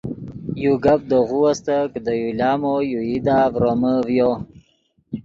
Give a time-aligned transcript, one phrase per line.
[0.63, 4.29] یو گپ دے غو استت کہ دے یو لامو یو ایدا ڤرومے ڤیو